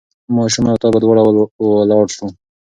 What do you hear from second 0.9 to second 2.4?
به دواړه ولاړ سو